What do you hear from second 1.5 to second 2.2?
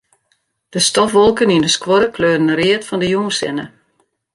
yn 'e skuorre